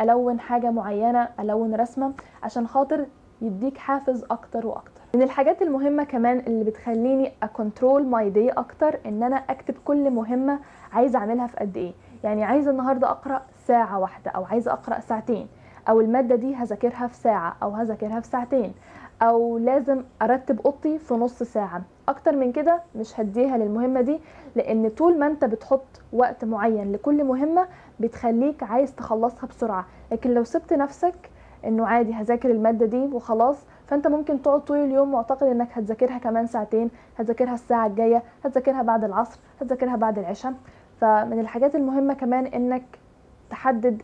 ألون 0.00 0.40
حاجة 0.40 0.70
معينة 0.70 1.28
ألون 1.40 1.74
رسمة 1.74 2.12
عشان 2.42 2.66
خاطر 2.66 3.06
يديك 3.42 3.78
حافز 3.78 4.24
أكتر 4.30 4.66
وأكتر. 4.66 5.00
من 5.14 5.22
الحاجات 5.22 5.62
المهمة 5.62 6.04
كمان 6.04 6.38
اللي 6.38 6.64
بتخليني 6.64 7.32
ا 7.42 7.50
control 7.50 8.06
my 8.06 8.30
day 8.30 8.48
أكتر 8.48 8.98
إن 9.06 9.22
أنا 9.22 9.36
أكتب 9.36 9.74
كل 9.84 10.10
مهمة 10.10 10.58
عايزة 10.94 11.18
أعملها 11.18 11.46
في 11.46 11.56
قد 11.56 11.76
إيه. 11.76 11.92
يعني 12.24 12.44
عايزة 12.44 12.70
النهارده 12.70 13.10
أقرأ 13.10 13.42
ساعة 13.66 13.98
واحدة 13.98 14.30
أو 14.30 14.44
عايزة 14.44 14.72
أقرأ 14.72 15.00
ساعتين. 15.00 15.48
أو 15.88 16.00
المادة 16.00 16.36
دي 16.36 16.54
هذاكرها 16.54 17.06
في 17.06 17.14
ساعة 17.16 17.56
أو 17.62 17.70
هذاكرها 17.70 18.20
في 18.20 18.26
ساعتين. 18.26 18.74
أو 19.22 19.58
لازم 19.58 20.02
أرتب 20.22 20.60
أوضتي 20.60 20.98
في 20.98 21.14
نص 21.14 21.42
ساعة. 21.42 21.82
أكتر 22.08 22.36
من 22.36 22.52
كده 22.52 22.80
مش 22.96 23.20
هديها 23.20 23.56
للمهمة 23.58 24.00
دي 24.00 24.20
لأن 24.56 24.88
طول 24.88 25.18
ما 25.18 25.26
أنت 25.26 25.44
بتحط 25.44 26.02
وقت 26.12 26.44
معين 26.44 26.92
لكل 26.92 27.24
مهمة 27.24 27.66
بتخليك 28.00 28.62
عايز 28.62 28.94
تخلصها 28.94 29.46
بسرعة. 29.46 29.86
لكن 30.12 30.30
لو 30.34 30.44
سبت 30.44 30.72
نفسك 30.72 31.14
إنه 31.64 31.86
عادي 31.86 32.14
هذاكر 32.14 32.50
المادة 32.50 32.86
دي 32.86 33.06
وخلاص 33.12 33.56
فأنت 33.86 34.06
ممكن 34.06 34.42
تقعد 34.42 34.60
طول 34.60 34.76
اليوم 34.76 35.12
معتقد 35.12 35.46
إنك 35.46 35.68
هتذاكرها 35.72 36.18
كمان 36.18 36.46
ساعتين 36.46 36.90
هتذاكرها 37.18 37.54
الساعة 37.54 37.86
الجاية 37.86 38.22
هتذاكرها 38.44 38.82
بعد 38.82 39.04
العصر 39.04 39.38
هتذاكرها 39.60 39.96
بعد 39.96 40.18
العشاء. 40.18 40.54
فمن 41.04 41.40
الحاجات 41.40 41.74
المهمة 41.74 42.14
كمان 42.14 42.46
إنك 42.46 42.82
تحدد 43.50 44.02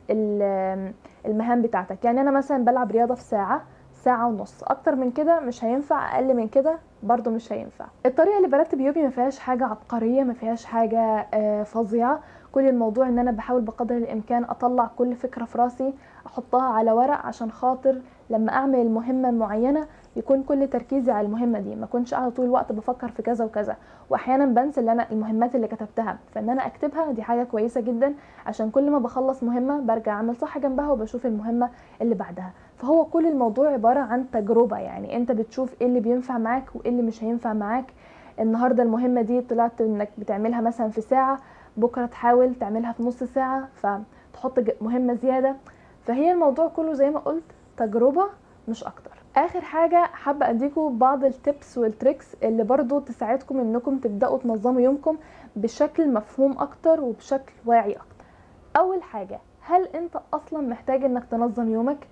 المهام 1.26 1.62
بتاعتك. 1.62 2.04
يعني 2.04 2.20
أنا 2.20 2.30
مثلا 2.30 2.64
بلعب 2.64 2.90
رياضة 2.90 3.14
في 3.14 3.22
ساعة 3.22 3.62
ساعة 3.92 4.28
ونص. 4.28 4.62
أكتر 4.62 4.94
من 4.96 5.10
كده 5.10 5.40
مش 5.40 5.64
هينفع 5.64 6.14
أقل 6.14 6.36
من 6.36 6.48
كده 6.48 6.78
برضو 7.02 7.30
مش 7.30 7.52
هينفع. 7.52 7.84
الطريقة 8.06 8.36
اللي 8.36 8.48
برتب 8.48 8.80
يومي 8.80 9.02
ما 9.02 9.10
فيهاش 9.10 9.38
حاجة 9.38 9.64
عبقرية 9.64 10.22
ما 10.22 10.32
فيهاش 10.32 10.64
حاجة 10.64 11.26
آه، 11.34 11.62
فظيعة. 11.62 12.20
كل 12.52 12.68
الموضوع 12.68 13.08
إن 13.08 13.18
أنا 13.18 13.30
بحاول 13.30 13.60
بقدر 13.62 13.96
الإمكان 13.96 14.44
أطلع 14.44 14.90
كل 14.98 15.14
فكرة 15.16 15.44
في 15.44 15.58
راسي 15.58 15.94
أحطها 16.26 16.62
على 16.62 16.92
ورق 16.92 17.26
عشان 17.26 17.50
خاطر 17.50 18.00
لما 18.30 18.52
أعمل 18.52 18.78
المهمة 18.78 19.30
معينة 19.30 19.86
يكون 20.16 20.42
كل 20.42 20.68
تركيزي 20.68 21.12
على 21.12 21.26
المهمة 21.26 21.60
دي 21.60 21.76
ما 21.76 21.84
اكونش 21.84 22.14
قاعدة 22.14 22.30
طول 22.34 22.44
الوقت 22.46 22.72
بفكر 22.72 23.08
في 23.08 23.22
كذا 23.22 23.44
وكذا. 23.44 23.76
واحيانا 24.10 24.46
بنسى 24.46 24.80
اللي 24.80 24.92
أنا 24.92 25.06
المهمات 25.12 25.54
اللي 25.54 25.66
كتبتها. 25.68 26.18
فإن 26.34 26.50
أنا 26.50 26.66
أكتبها 26.66 27.12
دي 27.12 27.22
حاجة 27.22 27.44
كويسة 27.44 27.80
جدا 27.80 28.14
عشان 28.46 28.70
كل 28.70 28.90
ما 28.90 28.98
بخلص 28.98 29.42
مهمة 29.42 29.80
برجع 29.80 30.12
أعمل 30.12 30.36
صح 30.36 30.58
جنبها 30.58 30.90
وبشوف 30.90 31.26
المهمة 31.26 31.70
اللي 32.02 32.14
بعدها. 32.14 32.52
فهو 32.76 33.04
كل 33.04 33.26
الموضوع 33.26 33.68
عبارة 33.72 34.00
عن 34.00 34.30
تجربة 34.30 34.78
يعني. 34.78 35.16
أنت 35.16 35.32
بتشوف 35.32 35.74
إيه 35.80 35.86
اللي 35.86 36.00
بينفع 36.00 36.38
معاك 36.38 36.64
وإيه 36.76 36.90
اللي 36.90 37.02
مش 37.02 37.24
هينفع 37.24 37.52
معاك. 37.52 37.86
النهارده 38.40 38.82
المهمة 38.82 39.22
دي 39.22 39.40
طلعت 39.40 39.80
إنك 39.80 40.08
بتعملها 40.18 40.60
مثلا 40.60 40.88
في 40.90 41.00
ساعة 41.00 41.38
بكرة 41.76 42.06
تحاول 42.06 42.54
تعملها 42.54 42.92
في 42.92 43.02
نص 43.02 43.22
ساعة 43.22 43.68
فتحط 43.74 44.58
مهمة 44.80 45.14
زيادة. 45.14 45.56
فهي 46.04 46.32
الموضوع 46.32 46.68
كله 46.68 46.92
زي 46.92 47.10
ما 47.10 47.18
قلت 47.18 47.44
تجربة 47.76 48.24
مش 48.68 48.84
أكتر. 48.84 49.10
آخر 49.36 49.60
حاجة 49.60 49.96
حابة 49.96 50.50
اديكم 50.50 50.98
بعض 50.98 51.24
التبس 51.24 51.78
والتريكس 51.78 52.34
اللي 52.42 52.64
برضو 52.64 52.98
تساعدكم 53.00 53.60
إنكم 53.60 53.98
تبدأوا 53.98 54.38
تنظموا 54.38 54.80
يومكم 54.80 55.16
بشكل 55.56 56.12
مفهوم 56.12 56.58
أكتر 56.58 57.00
وبشكل 57.00 57.52
واعي 57.66 57.92
أكتر. 57.92 58.24
أول 58.76 59.02
حاجة 59.02 59.40
هل 59.60 59.86
أنت 59.86 60.20
أصلا 60.34 60.60
محتاج 60.68 61.04
إنك 61.04 61.24
تنظم 61.24 61.68
يومك؟ 61.68 62.08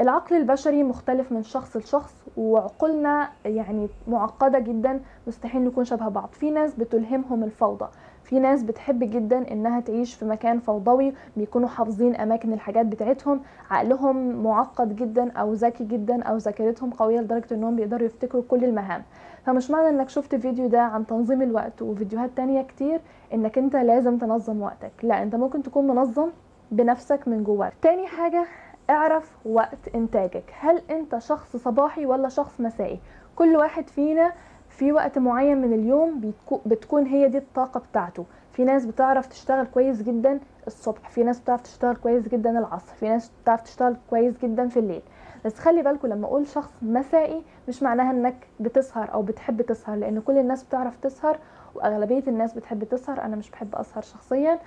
العقل 0.00 0.36
البشري 0.36 0.82
مختلف 0.82 1.32
من 1.32 1.42
شخص 1.42 1.76
لشخص 1.76 2.14
وعقولنا 2.36 3.28
يعني 3.44 3.88
معقدة 4.08 4.58
جدا 4.58 5.00
مستحيل 5.26 5.64
نكون 5.64 5.84
شبه 5.84 6.08
بعض. 6.08 6.28
في 6.32 6.50
ناس 6.50 6.74
بتلهمهم 6.74 7.44
الفوضى. 7.44 7.88
في 8.24 8.38
ناس 8.38 8.62
بتحب 8.62 9.10
جدا 9.10 9.52
إنها 9.52 9.80
تعيش 9.80 10.14
في 10.14 10.24
مكان 10.24 10.58
فوضوي 10.58 11.12
بيكونوا 11.36 11.68
حافظين 11.68 12.16
أماكن 12.16 12.52
الحاجات 12.52 12.86
بتاعتهم 12.86 13.40
عقلهم 13.70 14.42
معقد 14.42 14.96
جدا 14.96 15.32
أو 15.32 15.52
ذكي 15.52 15.84
جدا 15.84 16.22
أو 16.22 16.36
ذاكرتهم 16.36 16.90
قوية 16.90 17.20
لدرجة 17.20 17.54
إنهم 17.54 17.76
بيقدروا 17.76 18.06
يفتكروا 18.06 18.42
كل 18.48 18.64
المهام. 18.64 19.02
فمش 19.46 19.70
معنى 19.70 19.88
إنك 19.88 20.08
شفت 20.08 20.34
فيديو 20.34 20.66
ده 20.66 20.80
عن 20.80 21.06
تنظيم 21.06 21.42
الوقت 21.42 21.82
وفيديوهات 21.82 22.30
تانية 22.36 22.62
كتير 22.62 23.00
إنك 23.34 23.58
أنت 23.58 23.76
لازم 23.76 24.18
تنظم 24.18 24.62
وقتك. 24.62 24.92
لا 25.02 25.22
أنت 25.22 25.34
ممكن 25.34 25.62
تكون 25.62 25.86
منظم 25.86 26.28
بنفسك 26.70 27.28
من 27.28 27.44
جواك 27.44 27.72
تاني 27.82 28.06
حاجة 28.06 28.46
اعرف 28.90 29.32
وقت 29.46 29.88
إنتاجك. 29.94 30.44
هل 30.60 30.82
أنت 30.90 31.18
شخص 31.18 31.56
صباحي 31.56 32.06
ولا 32.06 32.28
شخص 32.28 32.60
مسائي؟ 32.60 33.00
كل 33.36 33.56
واحد 33.56 33.88
فينا 33.88 34.32
في 34.80 34.92
وقت 34.92 35.18
معين 35.18 35.58
من 35.60 35.72
اليوم 35.72 36.32
بتكون 36.66 37.06
هي 37.06 37.28
دي 37.28 37.38
الطاقة 37.38 37.80
بتاعته. 37.90 38.24
في 38.52 38.64
ناس 38.64 38.86
بتعرف 38.86 39.26
تشتغل 39.26 39.66
كويس 39.66 40.02
جدا 40.02 40.40
الصبح 40.66 41.08
في 41.08 41.22
ناس 41.22 41.40
بتعرف 41.40 41.60
تشتغل 41.60 41.96
كويس 41.96 42.28
جدا 42.28 42.58
العصر 42.58 42.94
في 42.94 43.08
ناس 43.08 43.30
بتعرف 43.42 43.60
تشتغل 43.60 43.96
كويس 44.10 44.34
جدا 44.42 44.68
في 44.68 44.78
الليل. 44.78 45.02
بس 45.44 45.58
خلي 45.58 45.82
بالكم 45.82 46.08
لما 46.08 46.26
أقول 46.26 46.46
شخص 46.46 46.72
مسائي 46.82 47.42
مش 47.68 47.82
معناها 47.82 48.10
إنك 48.10 48.34
بتسهر 48.60 49.12
أو 49.14 49.22
بتحب 49.22 49.62
تسهر 49.62 49.96
لأن 49.96 50.20
كل 50.20 50.38
الناس 50.38 50.64
بتعرف 50.64 50.96
تسهر 51.02 51.38
وأغلبية 51.74 52.22
الناس 52.28 52.52
بتحب 52.54 52.84
تسهر 52.84 53.22
أنا 53.22 53.36
مش 53.36 53.50
بحب 53.50 53.74
أسهر 53.74 54.02
شخصيا. 54.02 54.58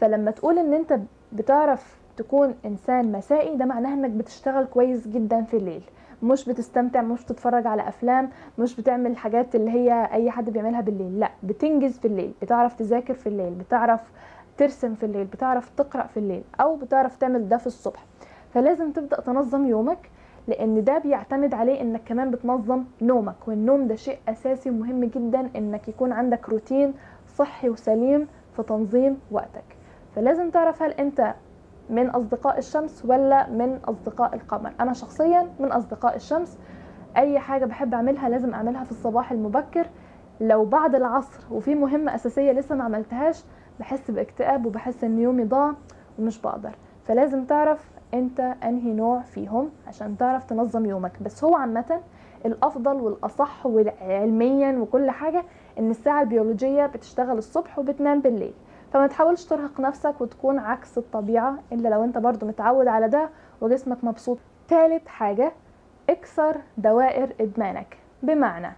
فلما 0.00 0.30
تقول 0.30 0.58
إن 0.58 0.72
أنت 0.74 1.00
بتعرف 1.32 1.96
تكون 2.16 2.54
إنسان 2.64 3.12
مسائي 3.12 3.56
ده 3.56 3.64
معناها 3.64 3.94
إنك 3.94 4.10
بتشتغل 4.10 4.64
كويس 4.64 5.08
جدا 5.08 5.42
في 5.42 5.56
الليل. 5.56 5.82
مش 6.24 6.48
بتستمتع 6.48 7.02
مش 7.02 7.24
بتتفرج 7.24 7.66
على 7.66 7.88
أفلام 7.88 8.30
مش 8.58 8.76
بتعمل 8.80 9.10
الحاجات 9.10 9.54
اللي 9.54 9.70
هي 9.70 10.08
أي 10.12 10.30
حد 10.30 10.50
بيعملها 10.50 10.80
بالليل. 10.80 11.20
لأ 11.20 11.30
بتنجز 11.42 11.98
في 11.98 12.04
الليل 12.04 12.32
بتعرف 12.42 12.74
تذاكر 12.74 13.14
في 13.14 13.26
الليل 13.26 13.50
بتعرف 13.54 14.00
ترسم 14.56 14.94
في 14.94 15.06
الليل 15.06 15.24
بتعرف 15.24 15.70
تقرأ 15.76 16.06
في 16.06 16.16
الليل 16.16 16.42
أو 16.60 16.76
بتعرف 16.76 17.16
تعمل 17.16 17.48
ده 17.48 17.56
في 17.56 17.66
الصبح. 17.66 18.04
فلازم 18.54 18.92
تبدأ 18.92 19.20
تنظم 19.20 19.66
يومك 19.66 20.10
لأن 20.48 20.84
ده 20.84 20.98
بيعتمد 20.98 21.54
عليه 21.54 21.80
إنك 21.80 22.00
كمان 22.06 22.30
بتنظم 22.30 22.84
نومك. 23.02 23.48
والنوم 23.48 23.86
ده 23.86 23.94
شيء 23.94 24.18
أساسي 24.28 24.70
ومهم 24.70 25.04
جدا 25.04 25.50
إنك 25.56 25.88
يكون 25.88 26.12
عندك 26.12 26.48
روتين 26.48 26.94
صحي 27.36 27.68
وسليم 27.68 28.28
في 28.56 28.62
تنظيم 28.62 29.20
وقتك. 29.30 29.64
فلازم 30.16 30.50
تعرف 30.50 30.82
هل 30.82 30.90
أنت 30.90 31.34
من 31.90 32.10
أصدقاء 32.10 32.58
الشمس 32.58 33.04
ولا 33.04 33.50
من 33.50 33.78
أصدقاء 33.84 34.34
القمر. 34.34 34.72
أنا 34.80 34.92
شخصيا 34.92 35.48
من 35.60 35.72
أصدقاء 35.72 36.16
الشمس. 36.16 36.58
أي 37.16 37.38
حاجة 37.38 37.64
بحب 37.64 37.94
أعملها 37.94 38.28
لازم 38.28 38.54
أعملها 38.54 38.84
في 38.84 38.90
الصباح 38.90 39.32
المبكر. 39.32 39.86
لو 40.40 40.64
بعد 40.64 40.94
العصر 40.94 41.40
وفي 41.50 41.74
مهمة 41.74 42.14
أساسية 42.14 42.52
لسه 42.52 42.74
ما 42.74 42.84
عملتهاش 42.84 43.44
بحس 43.80 44.10
باكتئاب 44.10 44.66
وبحس 44.66 45.04
إن 45.04 45.18
يومي 45.18 45.44
ضاع 45.44 45.74
ومش 46.18 46.40
بقدر. 46.40 46.74
فلازم 47.04 47.44
تعرف 47.44 47.90
أنت 48.14 48.40
أنهي 48.40 48.92
نوع 48.92 49.20
فيهم 49.20 49.70
عشان 49.86 50.16
تعرف 50.16 50.44
تنظم 50.44 50.86
يومك. 50.86 51.22
بس 51.22 51.44
هو 51.44 51.54
عامة 51.54 52.00
الأفضل 52.46 52.96
والأصح 52.96 53.66
وعلميا 53.66 54.78
وكل 54.78 55.10
حاجة 55.10 55.44
إن 55.78 55.90
الساعة 55.90 56.22
البيولوجية 56.22 56.86
بتشتغل 56.86 57.38
الصبح 57.38 57.78
وبتنام 57.78 58.20
بالليل. 58.20 58.54
فما 58.94 59.06
تحاولش 59.06 59.44
ترهق 59.44 59.80
نفسك 59.80 60.20
وتكون 60.20 60.58
عكس 60.58 60.98
الطبيعة 60.98 61.58
إلا 61.72 61.88
لو 61.88 62.04
أنت 62.04 62.18
برضو 62.18 62.46
متعود 62.46 62.86
على 62.88 63.08
ده 63.08 63.28
وجسمك 63.60 64.04
مبسوط. 64.04 64.38
تالت 64.68 65.08
حاجة 65.08 65.52
اكسر 66.10 66.56
دوائر 66.78 67.34
إدمانك. 67.40 67.96
بمعنى 68.22 68.72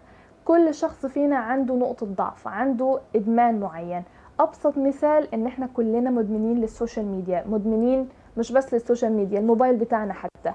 كل 0.45 0.75
شخص 0.75 1.07
فينا 1.07 1.37
عنده 1.37 1.75
نقطة 1.75 2.07
ضعف 2.07 2.49
عنده 2.49 3.01
إدمان 3.17 3.61
معين. 3.61 4.03
أبسط 4.41 4.79
مثال 4.79 5.35
إن 5.35 5.47
إحنا 5.47 5.69
كلنا 5.75 6.11
مدمنين 6.11 6.59
لل 6.61 6.72
social 6.72 7.07
media. 7.07 7.45
مدمنين 7.47 8.09
مش 8.37 8.53
بس 8.53 8.75
لل 8.75 8.84
social 8.84 9.13
media 9.13 9.39
الموبايل 9.39 9.77
بتاعنا 9.77 10.13
حتى. 10.13 10.53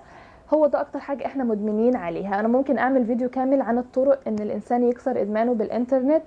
هو 0.53 0.67
ده 0.67 0.81
أكتر 0.81 0.99
حاجة 0.99 1.25
إحنا 1.25 1.43
مدمنين 1.43 1.95
عليها. 1.95 2.39
أنا 2.39 2.47
ممكن 2.47 2.77
أعمل 2.77 3.05
فيديو 3.05 3.29
كامل 3.29 3.61
عن 3.61 3.77
الطرق 3.77 4.19
إن 4.27 4.39
الإنسان 4.39 4.83
يكسر 4.83 5.21
إدمانه 5.21 5.53
بالإنترنت 5.53 6.23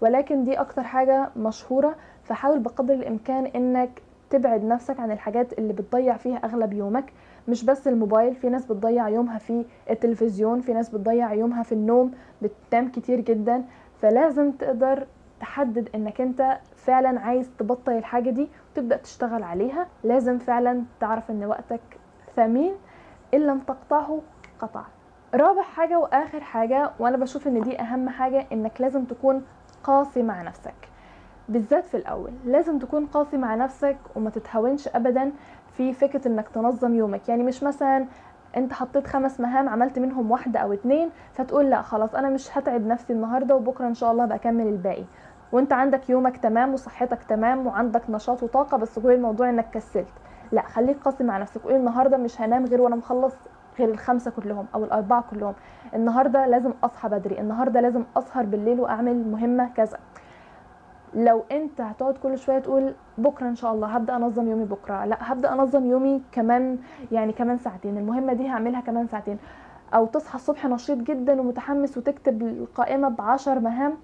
ولكن 0.00 0.44
دي 0.44 0.60
أكتر 0.60 0.82
حاجة 0.82 1.28
مشهورة. 1.36 1.94
فحاول 2.28 2.58
بقدر 2.58 2.94
الإمكان 2.94 3.46
إنك 3.46 4.02
تبعد 4.30 4.64
نفسك 4.64 5.00
عن 5.00 5.10
الحاجات 5.10 5.58
اللي 5.58 5.72
بتضيع 5.72 6.16
فيها 6.16 6.36
أغلب 6.36 6.72
يومك. 6.72 7.12
مش 7.48 7.64
بس 7.64 7.88
الموبايل 7.88 8.34
في 8.34 8.48
ناس 8.48 8.66
بتضيع 8.66 9.08
يومها 9.08 9.38
في 9.38 9.64
التلفزيون 9.90 10.60
في 10.60 10.72
ناس 10.72 10.90
بتضيع 10.90 11.32
يومها 11.32 11.62
في 11.62 11.72
النوم 11.72 12.12
بتنام 12.42 12.88
كتير 12.88 13.20
جدا. 13.20 13.64
فلازم 14.02 14.52
تقدر 14.52 15.06
تحدد 15.40 15.88
إنك 15.94 16.20
أنت 16.20 16.58
فعلا 16.76 17.20
عايز 17.20 17.50
تبطل 17.58 17.92
الحاجة 17.92 18.30
دي 18.30 18.48
وتبدأ 18.72 18.96
تشتغل 18.96 19.42
عليها. 19.42 19.86
لازم 20.04 20.38
فعلا 20.38 20.82
تعرف 21.00 21.30
إن 21.30 21.44
وقتك 21.44 21.80
ثمين 22.36 22.72
إن 23.34 23.40
لم 23.40 23.58
تقطعه 23.58 24.20
قطع. 24.60 24.82
رابع 25.34 25.62
حاجة 25.62 25.98
وآخر 25.98 26.40
حاجة 26.40 26.90
وأنا 26.98 27.16
بشوف 27.16 27.46
إن 27.46 27.60
دي 27.60 27.80
أهم 27.80 28.08
حاجة 28.08 28.46
إنك 28.52 28.80
لازم 28.80 29.04
تكون 29.04 29.42
قاسي 29.84 30.22
مع 30.22 30.42
نفسك. 30.42 30.87
بالذات 31.48 31.84
في 31.84 31.96
الأول. 31.96 32.30
لازم 32.44 32.78
تكون 32.78 33.06
قاسي 33.06 33.36
مع 33.36 33.54
نفسك 33.54 33.96
وما 34.16 34.30
تتهاونش 34.30 34.88
ابدا 34.88 35.32
في 35.72 35.92
فكرة 35.92 36.28
إنك 36.28 36.48
تنظم 36.48 36.94
يومك. 36.94 37.28
يعني 37.28 37.42
مش 37.42 37.62
مثلا 37.62 38.06
أنت 38.56 38.72
حطيت 38.72 39.06
خمس 39.06 39.40
مهام 39.40 39.68
عملت 39.68 39.98
منهم 39.98 40.30
واحدة 40.30 40.60
أو 40.60 40.72
اتنين 40.72 41.10
فتقول 41.32 41.70
لأ 41.70 41.82
خلاص 41.82 42.14
أنا 42.14 42.28
مش 42.28 42.58
هتعب 42.58 42.86
نفسي 42.86 43.12
النهارده 43.12 43.56
وبكرة 43.56 43.86
إن 43.86 43.94
شاء 43.94 44.12
الله 44.12 44.24
بكمل 44.24 44.66
الباقي. 44.66 45.04
وأنت 45.52 45.72
عندك 45.72 46.10
يومك 46.10 46.36
تمام 46.36 46.72
وصحتك 46.72 47.22
تمام 47.22 47.66
وعندك 47.66 48.10
نشاط 48.10 48.42
وطاقة 48.42 48.76
بس 48.76 48.98
كل 48.98 49.10
الموضوع 49.10 49.48
إنك 49.48 49.70
كسلت. 49.70 50.08
لأ 50.52 50.62
خليك 50.62 50.98
قاسي 50.98 51.24
مع 51.24 51.38
نفسك. 51.38 51.62
قول 51.62 51.74
النهارده 51.74 52.16
مش 52.16 52.40
هنام 52.40 52.64
غير 52.64 52.80
وأنا 52.80 52.96
مخلص 52.96 53.34
غير 53.78 53.88
الخمسة 53.88 54.30
كلهم 54.30 54.66
أو 54.74 54.84
الأربعة 54.84 55.24
كلهم. 55.30 55.54
النهارده 55.94 56.46
لازم 56.46 56.72
أصحى 56.84 57.08
بدري. 57.08 57.40
النهارده 57.40 57.80
لازم 57.80 58.04
أسهر 58.16 58.44
بالليل 58.44 58.80
وأعمل 58.80 59.30
مهمة 59.30 59.68
كذا. 59.76 59.98
لو 61.18 61.44
انت 61.52 61.80
هتقعد 61.80 62.18
كل 62.18 62.38
شوية 62.38 62.58
تقول 62.58 62.94
بكرة 63.18 63.48
إن 63.48 63.54
شاء 63.54 63.72
الله 63.74 63.86
هبدأ 63.88 64.16
أنظم 64.16 64.48
يومي 64.48 64.64
بكرة. 64.64 65.04
لا 65.04 65.16
هبدأ 65.20 65.52
أنظم 65.52 65.86
يومي 65.86 66.22
كمان 66.32 66.78
يعني 67.12 67.32
كمان 67.32 67.58
ساعتين. 67.58 67.98
المهمة 67.98 68.32
دي 68.32 68.48
هعملها 68.48 68.80
كمان 68.80 69.06
ساعتين. 69.06 69.38
أو 69.94 70.06
تصحى 70.06 70.34
الصبح 70.34 70.66
نشيط 70.66 70.98
جدا 70.98 71.40
ومتحمس 71.40 71.98
وتكتب 71.98 72.42
القائمة 72.42 73.08
بعشر 73.08 73.60
مهام 73.60 73.94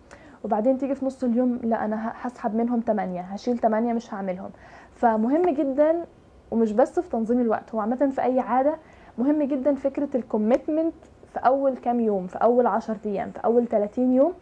وبعدين 0.44 0.78
تيجي 0.78 0.94
في 0.94 1.06
نص 1.06 1.24
اليوم 1.24 1.60
لا 1.62 1.84
أنا 1.84 2.12
هسحب 2.20 2.54
منهم 2.54 2.80
8 2.80 3.20
هشيل 3.20 3.58
8 3.58 3.92
مش 3.92 4.14
هعملهم. 4.14 4.50
فمهم 4.92 5.42
جدا 5.54 6.04
ومش 6.50 6.72
بس 6.72 7.00
في 7.00 7.10
تنظيم 7.10 7.40
الوقت 7.40 7.74
هو 7.74 7.80
عامة 7.80 8.10
في 8.14 8.22
أي 8.22 8.40
عادة 8.40 8.74
مهم 9.18 9.42
جدا 9.42 9.74
فكرة 9.74 10.08
ال 10.16 10.23
commitment 10.23 10.94
في 11.32 11.38
أول 11.38 11.76
كام 11.76 12.00
يوم 12.00 12.26
في 12.26 12.36
أول 12.36 12.66
10 12.66 12.96
أيام 13.06 13.30
في 13.30 13.38
أول 13.44 13.66
30 13.66 14.12
يوم. 14.12 14.32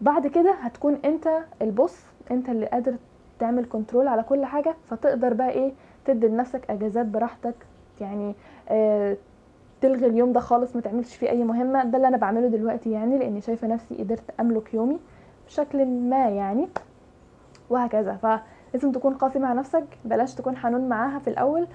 بعد 0.00 0.26
كده 0.26 0.52
هتكون 0.52 0.98
انت 1.04 1.28
ال 1.62 1.69
boss 1.69 1.96
انت 2.30 2.48
اللي 2.48 2.66
قادر 2.66 2.94
تعمل 3.38 3.64
control 3.64 4.08
على 4.08 4.22
كل 4.22 4.44
حاجة 4.44 4.74
فتقدر 4.90 5.34
بقى 5.34 5.50
إيه 5.50 5.72
تدي 6.04 6.26
لنفسك 6.28 6.70
اجازات 6.70 7.06
براحتك. 7.06 7.54
يعني 8.00 8.34
آه 8.68 9.16
تلغي 9.80 10.06
اليوم 10.06 10.32
ده 10.32 10.40
خالص 10.40 10.76
ما 10.76 10.82
تعملش 10.82 11.16
فيه 11.16 11.30
أي 11.30 11.44
مهمة. 11.44 11.84
ده 11.84 11.96
اللي 11.96 12.08
أنا 12.08 12.16
بعمله 12.16 12.48
دلوقتي 12.48 12.90
يعني 12.90 13.18
لأني 13.18 13.40
شايفة 13.40 13.68
نفسي 13.68 13.94
قدرت 13.94 14.22
أملك 14.40 14.74
يومي 14.74 14.98
بشكل 15.46 15.86
ما 15.86 16.28
يعني 16.28 16.68
وهكذا. 17.70 18.16
فلازم 18.16 18.92
تكون 18.92 19.14
قاسي 19.14 19.38
مع 19.38 19.52
نفسك 19.52 19.84
بلاش 20.04 20.34
تكون 20.34 20.56
حنون 20.56 20.88
معاها 20.88 21.18
في 21.18 21.30
الأول 21.30 21.66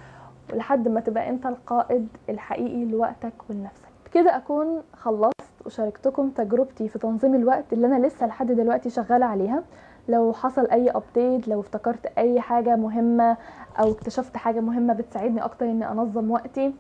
لحد 0.54 0.88
ما 0.88 1.00
تبقى 1.00 1.30
أنت 1.30 1.46
القائد 1.46 2.08
الحقيقي 2.30 2.86
لوقتك 2.86 3.34
ولنفسك. 3.50 3.90
كده 4.14 4.38
أكون 4.38 4.82
خلصت 4.94 5.36
وشاركتكم 5.66 6.30
تجربتي 6.30 6.88
في 6.90 7.00
تنظيم 7.00 7.36
الوقت 7.36 7.74
اللي 7.74 7.88
أنا 7.88 8.08
لسه 8.08 8.28
لحد 8.28 8.52
دلوقتي 8.52 8.90
شغالة 8.90 9.26
عليها. 9.26 9.64
لو 10.10 10.34
حصل 10.34 10.68
أي 10.68 10.90
ابديت 10.90 11.48
لو 11.48 11.60
افتكرت 11.60 12.06
أي 12.18 12.42
حاجة 12.42 12.76
مهمة 12.76 13.38
أو 13.80 13.92
اكتشفت 13.92 14.38
حاجة 14.38 14.60
مهمة 14.60 14.94
بتساعدني 14.94 15.46
أكتر 15.46 15.66
إني 15.66 15.92
أنظم 15.92 16.32
وقتي 16.32 16.74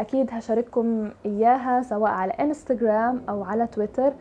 أكيد 0.00 0.28
هشارككم 0.32 1.10
إياها 1.26 1.82
سواء 1.82 2.10
على 2.10 2.32
انستجرام 2.32 3.22
أو 3.28 3.44
على 3.44 3.66
تويتر 3.66 4.12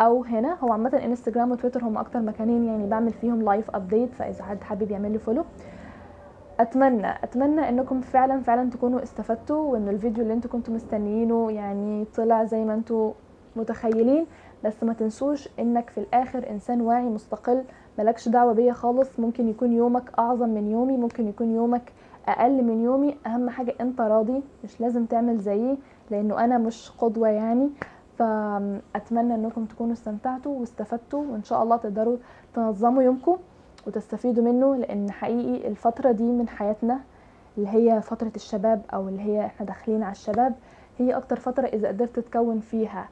أو 0.00 0.24
هنا. 0.24 0.56
هو 0.64 0.72
عامة 0.72 1.00
انستجرام 1.04 1.50
وتويتر 1.52 1.84
هم 1.84 1.98
أكتر 1.98 2.20
مكانين 2.20 2.64
يعني 2.64 2.86
بعمل 2.86 3.12
فيهم 3.12 3.42
live 3.42 3.70
update 3.70 4.14
فإذا 4.14 4.44
حد 4.44 4.62
حابب 4.64 4.90
يعمل 4.90 5.12
لي 5.12 5.18
follow 5.18 5.44
أتمنى 6.60 7.10
أتمنى 7.24 7.68
إنكم 7.68 8.00
فعلا 8.00 8.40
فعلا 8.40 8.70
تكونوا 8.70 9.02
استفدتوا 9.02 9.72
وان 9.72 9.88
الفيديو 9.88 10.22
اللي 10.22 10.34
أنتوا 10.34 10.50
كنتوا 10.50 10.74
مستنيينه 10.74 11.50
يعني 11.52 12.04
طلع 12.04 12.44
زي 12.44 12.64
ما 12.64 12.74
أنتوا 12.74 13.12
متخيلين 13.56 14.26
بس 14.64 14.84
ما 14.84 14.92
تنسوش 14.92 15.48
إنك 15.58 15.90
في 15.90 15.98
الآخر 15.98 16.50
إنسان 16.50 16.80
واعي 16.80 17.04
مستقل 17.04 17.64
ملكش 17.98 18.28
دعوة 18.28 18.52
بيا 18.52 18.72
خالص. 18.72 19.20
ممكن 19.20 19.48
يكون 19.48 19.72
يومك 19.72 20.10
أعظم 20.18 20.48
من 20.48 20.70
يومي 20.70 20.96
ممكن 20.96 21.28
يكون 21.28 21.50
يومك 21.50 21.92
أقل 22.28 22.64
من 22.64 22.80
يومي. 22.84 23.16
أهم 23.26 23.50
حاجة 23.50 23.74
أنت 23.80 24.00
راضي 24.00 24.42
مش 24.64 24.80
لازم 24.80 25.04
تعمل 25.06 25.38
زيي 25.38 25.78
لأنه 26.10 26.44
أنا 26.44 26.58
مش 26.58 26.90
قدوة 26.98 27.28
يعني. 27.28 27.70
فأتمنى 28.18 29.34
إنكم 29.34 29.64
تكونوا 29.64 29.92
استمتعتوا 29.92 30.58
واستفدتوا 30.60 31.24
وإن 31.32 31.42
شاء 31.44 31.62
الله 31.62 31.76
تقدروا 31.76 32.16
تنظموا 32.54 33.02
يومكم 33.02 33.36
وتستفيدوا 33.86 34.44
منه 34.44 34.76
لأن 34.76 35.10
حقيقي 35.10 35.68
الفترة 35.68 36.12
دي 36.12 36.22
من 36.24 36.48
حياتنا 36.48 37.00
اللي 37.58 37.68
هي 37.68 38.02
فترة 38.02 38.32
الشباب 38.36 38.82
أو 38.94 39.08
اللي 39.08 39.22
هي 39.22 39.46
إحنا 39.46 39.66
داخلين 39.66 40.02
على 40.02 40.12
الشباب 40.12 40.54
هي 40.98 41.16
أكتر 41.16 41.36
فترة 41.36 41.66
إذا 41.66 41.88
قدرت 41.88 42.18
تكون 42.18 42.60
فيها. 42.60 43.08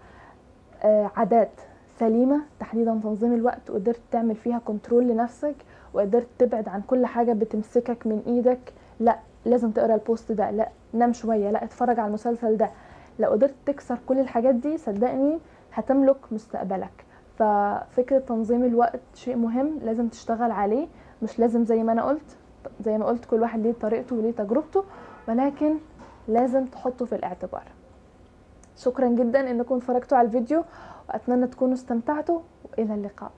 عادات 0.85 1.51
سليمة 1.99 2.41
تحديدا 2.61 3.01
تنظيم 3.03 3.33
الوقت 3.35 3.71
وقدرت 3.71 4.01
تعمل 4.11 4.35
فيها 4.35 4.59
كنترول 4.59 5.09
لنفسك 5.09 5.55
وقدرت 5.95 6.27
تبعد 6.39 6.69
عن 6.69 6.83
كل 6.83 7.07
حاجة 7.07 7.33
بتمسكك 7.33 8.07
من 8.07 8.23
إيدك. 8.27 8.73
لا 9.01 9.19
لازم 9.45 9.71
تقرأ 9.71 9.95
البوست 9.95 10.33
ده 10.33 10.51
لا 10.51 10.69
نام 10.93 11.13
شوية 11.13 11.51
لا 11.51 11.65
اتفرج 11.65 11.99
على 11.99 12.09
المسلسل 12.09 12.57
ده. 12.57 12.71
لو 13.19 13.31
قدرت 13.31 13.55
تكسر 13.67 13.99
كل 14.07 14.19
الحاجات 14.19 14.55
دي 14.55 14.79
صدقني 14.79 15.39
هتملك 15.73 16.17
مستقبلك. 16.33 17.05
ففكرة 17.39 18.19
تنظيم 18.19 18.65
الوقت 18.65 19.01
شيء 19.15 19.37
مهم 19.37 19.79
لازم 19.85 20.09
تشتغل 20.09 20.51
عليه. 20.51 20.87
مش 21.23 21.39
لازم 21.39 21.65
زي 21.65 21.83
ما 21.83 21.93
أنا 21.93 22.03
قلت 22.05 22.37
زي 22.81 22.99
ما 22.99 23.07
قلت 23.07 23.25
كل 23.25 23.41
واحد 23.43 23.61
ليه 23.61 23.73
طريقته 23.81 24.17
وليه 24.17 24.33
تجربته 24.33 24.85
ولكن 25.29 25.75
لازم 26.29 26.65
تحطه 26.67 27.05
في 27.05 27.15
الاعتبار. 27.15 27.65
شكرا 28.77 29.09
جدا 29.09 29.51
إنكم 29.51 29.75
اتفرجتوا 29.75 30.19
على 30.19 30.27
الفيديو 30.27 30.65
وأتمنى 31.09 31.47
تكونوا 31.47 31.75
استمتعتوا 31.75 32.41
وإلى 32.65 32.95
اللقاء. 32.95 33.33